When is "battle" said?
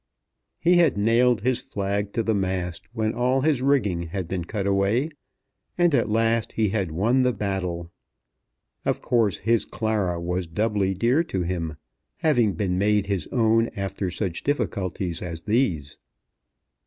7.31-7.91